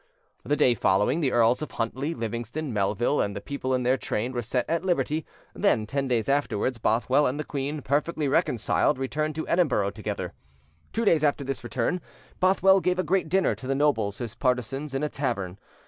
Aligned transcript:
The 0.43 0.55
day 0.55 0.73
following, 0.73 1.19
the 1.19 1.31
Earls 1.31 1.61
of 1.61 1.69
Huntly, 1.73 2.15
Livingston, 2.15 2.73
Melville, 2.73 3.21
and 3.21 3.35
the 3.35 3.39
people 3.39 3.71
in 3.75 3.83
their 3.83 3.97
train 3.97 4.31
were 4.33 4.41
set 4.41 4.67
at 4.67 4.83
liberty; 4.83 5.27
then, 5.53 5.85
ten 5.85 6.07
days 6.07 6.27
afterwards, 6.27 6.79
Bothwell 6.79 7.27
and 7.27 7.39
the 7.39 7.43
queen, 7.43 7.83
perfectly 7.83 8.27
reconciled, 8.27 8.97
returned 8.97 9.35
to 9.35 9.47
Edinburgh 9.47 9.91
together. 9.91 10.33
Two 10.91 11.05
days 11.05 11.23
after 11.23 11.43
this 11.43 11.63
return, 11.63 12.01
Bothwell 12.39 12.79
gave 12.79 12.97
a 12.97 13.03
great 13.03 13.29
dinner 13.29 13.53
to 13.53 13.67
the 13.67 13.75
nobles 13.75 14.17
his 14.17 14.33
partisans 14.33 14.95
in 14.95 15.03
a 15.03 15.09
tavern. 15.09 15.59